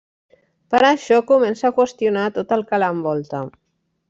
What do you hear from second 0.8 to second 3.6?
això, comença a qüestionar tot el que l'envolta.